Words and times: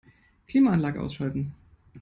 Klimaanlage 0.47 0.99
ausschalten. 0.99 1.53